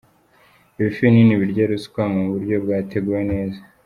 [0.79, 3.59] Ibifi binini birya ruswa mu buryo bwateguwe neza.